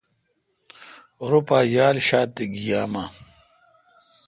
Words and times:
روتھ 1.29 1.51
یال 1.73 1.95
ݭات 2.07 2.29
تے 2.35 2.43
گیام۔ 2.53 2.93